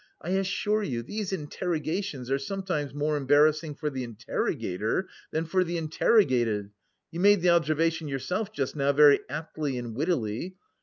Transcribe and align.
I 0.19 0.29
assure 0.31 0.81
you 0.81 1.03
these 1.03 1.31
interrogations 1.31 2.31
are 2.31 2.39
sometimes 2.39 2.91
more 2.91 3.15
embarrassing 3.15 3.75
for 3.75 3.91
the 3.91 4.03
interrogator 4.03 5.07
than 5.29 5.45
for 5.45 5.63
the 5.63 5.77
interrogated.... 5.77 6.71
You 7.11 7.19
made 7.19 7.41
the 7.43 7.49
observation 7.51 8.07
yourself 8.07 8.51
just 8.51 8.75
now 8.75 8.93
very 8.93 9.19
aptly 9.29 9.77
and 9.77 9.93
wittily." 9.95 10.55